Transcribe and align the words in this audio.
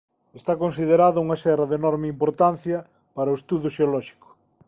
Está 0.39 0.53
considerada 0.63 1.23
unha 1.25 1.37
serra 1.45 1.65
de 1.69 1.75
enorme 1.81 2.07
importancia 2.15 2.77
para 3.15 3.33
o 3.33 3.37
estudo 3.39 3.67
xeolóxico. 3.75 4.27